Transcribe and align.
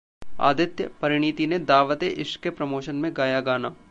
आदित्य, 0.39 0.87
परिणिति 1.01 1.47
ने 1.47 1.59
'दावत-ए-इश्क' 1.59 2.41
के 2.43 2.49
प्रमोशन 2.49 2.95
में 2.95 3.11
गाया 3.15 3.41
गाना 3.41 3.75